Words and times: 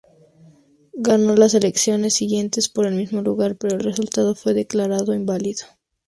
Ganó 0.95 1.35
las 1.35 1.53
elecciones 1.53 2.15
siguientes 2.15 2.69
por 2.69 2.87
el 2.87 2.95
mismo 2.95 3.21
lugar, 3.21 3.55
pero 3.57 3.75
el 3.75 3.83
resultado 3.83 4.33
fue 4.33 4.55
declarado 4.55 5.13
inválido. 5.13 5.67